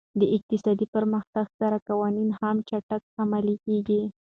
[0.19, 4.01] د اقتصادي پرمختګ سره قوانین هم چټک عملي کېږي.